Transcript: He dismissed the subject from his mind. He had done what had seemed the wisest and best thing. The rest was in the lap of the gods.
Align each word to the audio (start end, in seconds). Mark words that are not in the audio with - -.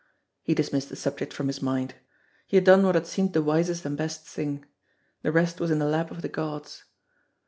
He 0.41 0.55
dismissed 0.55 0.89
the 0.89 0.95
subject 0.95 1.31
from 1.31 1.45
his 1.45 1.61
mind. 1.61 1.93
He 2.47 2.57
had 2.57 2.63
done 2.63 2.81
what 2.81 2.95
had 2.95 3.05
seemed 3.05 3.33
the 3.33 3.43
wisest 3.43 3.85
and 3.85 3.95
best 3.95 4.25
thing. 4.25 4.65
The 5.21 5.31
rest 5.31 5.59
was 5.59 5.69
in 5.69 5.77
the 5.77 5.85
lap 5.85 6.09
of 6.09 6.23
the 6.23 6.27
gods. 6.27 6.85